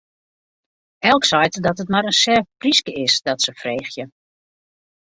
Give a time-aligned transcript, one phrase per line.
[1.09, 4.05] Elk seit dat it mar in sêft pryske is, dat se freegje.